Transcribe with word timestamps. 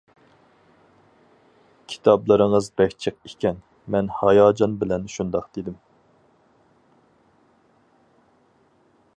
«كىتابلىرىڭىز 1.91 2.69
بەك 2.81 2.95
جىق 3.05 3.19
ئىكەن!» 3.29 3.61
مەن 3.97 4.11
ھاياجان 4.21 4.73
بىلەن 4.85 5.07
شۇنداق 5.17 5.47
دېدىم. 5.59 5.79